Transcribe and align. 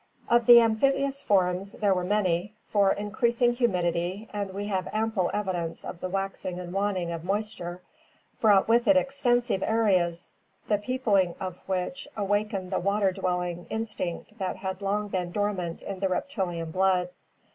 —Of 0.35 0.47
the 0.47 0.59
amphibious 0.61 1.21
forms 1.21 1.73
there 1.73 1.93
were 1.93 2.03
many, 2.03 2.55
for 2.71 2.91
increasing 2.91 3.53
humidity— 3.53 4.27
and 4.33 4.49
we 4.51 4.65
have 4.65 4.89
ample 4.91 5.29
evidence 5.31 5.85
of 5.85 5.99
the 5.99 6.09
waxing 6.09 6.59
and 6.59 6.73
waning 6.73 7.11
of 7.11 7.23
moisture— 7.23 7.83
brought 8.41 8.67
with 8.67 8.87
it 8.87 8.97
extensive 8.97 9.61
areas 9.61 10.33
the 10.67 10.79
peopling 10.79 11.35
of 11.39 11.59
which 11.67 12.07
awakened 12.17 12.71
the 12.71 12.79
water 12.79 13.11
dwelling 13.11 13.67
instinct 13.69 14.39
that 14.39 14.55
had 14.55 14.81
long 14.81 15.07
been 15.09 15.31
dormant 15.31 15.83
in 15.83 15.99
the 15.99 16.09
reptilian 16.09 16.71
blood. 16.71 17.09